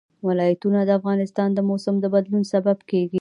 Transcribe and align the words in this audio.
ولایتونه 0.27 0.79
د 0.85 0.89
افغانستان 0.99 1.49
د 1.53 1.59
موسم 1.69 1.95
د 1.99 2.05
بدلون 2.13 2.43
سبب 2.53 2.77
کېږي. 2.89 3.09